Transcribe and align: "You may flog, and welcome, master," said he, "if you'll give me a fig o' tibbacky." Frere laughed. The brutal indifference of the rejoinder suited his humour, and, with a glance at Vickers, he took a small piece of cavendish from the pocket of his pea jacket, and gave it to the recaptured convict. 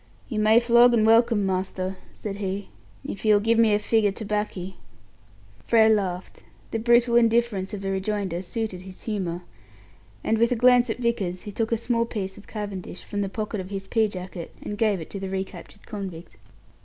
"You 0.27 0.39
may 0.39 0.59
flog, 0.59 0.95
and 0.95 1.05
welcome, 1.05 1.45
master," 1.45 1.95
said 2.15 2.37
he, 2.37 2.69
"if 3.05 3.23
you'll 3.23 3.39
give 3.39 3.59
me 3.59 3.71
a 3.71 3.77
fig 3.77 4.03
o' 4.07 4.09
tibbacky." 4.11 4.77
Frere 5.59 5.89
laughed. 5.89 6.41
The 6.71 6.79
brutal 6.79 7.15
indifference 7.15 7.71
of 7.71 7.81
the 7.81 7.91
rejoinder 7.91 8.41
suited 8.41 8.81
his 8.81 9.03
humour, 9.03 9.43
and, 10.23 10.39
with 10.39 10.51
a 10.51 10.55
glance 10.55 10.89
at 10.89 10.97
Vickers, 10.97 11.43
he 11.43 11.51
took 11.51 11.71
a 11.71 11.77
small 11.77 12.05
piece 12.05 12.35
of 12.35 12.47
cavendish 12.47 13.03
from 13.03 13.21
the 13.21 13.29
pocket 13.29 13.59
of 13.61 13.69
his 13.69 13.87
pea 13.87 14.07
jacket, 14.07 14.55
and 14.63 14.75
gave 14.75 14.99
it 14.99 15.11
to 15.11 15.19
the 15.19 15.29
recaptured 15.29 15.85
convict. 15.85 16.37